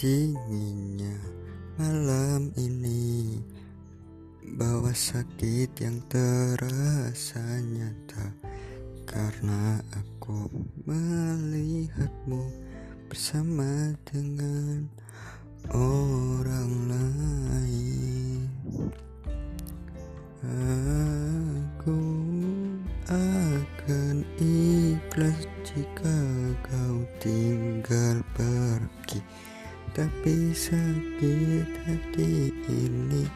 dinginnya 0.00 1.12
malam 1.76 2.48
ini 2.56 3.36
Bawa 4.56 4.96
sakit 4.96 5.76
yang 5.78 6.00
terasa 6.08 7.44
nyata. 7.60 8.32
Karena 9.04 9.76
aku 9.92 10.48
melihatmu 10.88 12.40
bersama 13.12 13.92
dengan 14.08 14.88
orang 15.70 16.72
lain. 16.88 18.48
Aku 20.42 22.00
akan 23.12 24.24
ikhlas 24.40 25.44
jika 25.62 26.18
kau 26.64 27.04
tinggal 27.20 28.24
pergi 28.34 29.20
Tapi 29.90 30.54
sakit 30.54 31.68
hati 31.82 32.54
ini 32.70 33.26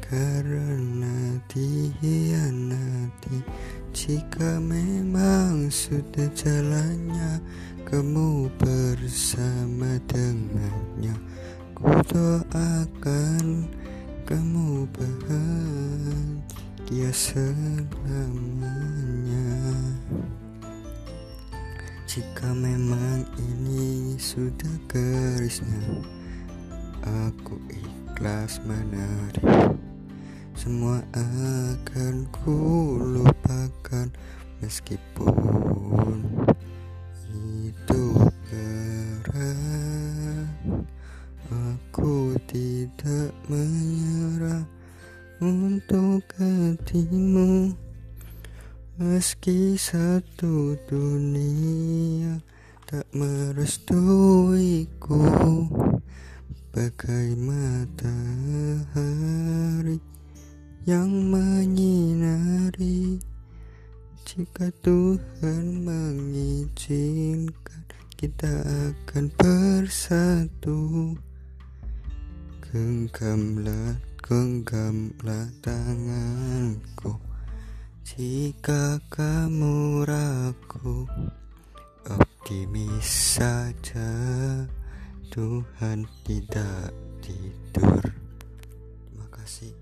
karena 0.00 1.36
dihianati. 1.52 3.44
Jika 3.92 4.56
memang 4.60 5.68
sudah 5.68 6.28
jalannya 6.32 7.40
Kamu 7.88 8.52
bersama 8.60 9.96
dengannya. 10.12 11.16
Ku 11.72 11.88
doakan 12.04 13.64
kamu 14.28 14.84
bahagia 14.92 16.28
selamanya 17.16 18.87
Jika 22.18 22.50
memang 22.50 23.22
ini 23.38 24.18
sudah 24.18 24.74
garisnya 24.90 26.02
Aku 27.06 27.54
ikhlas 27.70 28.58
menerima. 28.66 29.78
Semua 30.58 30.98
akan 31.14 32.26
ku 32.34 32.98
lupakan 32.98 34.10
meskipun 34.58 36.18
itu 37.30 38.04
berat. 38.50 40.58
Aku 41.54 42.34
tidak 42.50 43.30
menyerah 43.46 44.66
untuk 45.38 46.26
hatimu 46.34 47.78
Meski 48.98 49.78
satu 49.78 50.74
dunia 50.90 52.42
tak 52.82 53.06
merestuiku 53.14 55.22
Bagai 56.74 57.38
matahari 57.38 58.02
yang 60.82 61.30
menyinari 61.30 63.22
Jika 64.26 64.66
Tuhan 64.82 65.86
mengizinkan 65.86 67.86
kita 68.18 68.50
akan 68.66 69.30
bersatu. 69.38 71.14
Genggamlah, 72.66 73.94
genggamlah 74.26 75.46
tanganku 75.62 77.14
Jika 78.08 79.04
kamu 79.12 80.00
ragu 80.08 81.04
Optimis 82.08 83.36
saja 83.36 84.12
Tuhan 85.28 86.08
tidak 86.24 86.88
tidur. 87.20 88.00
Terima 88.64 89.28
kasih 89.28 89.76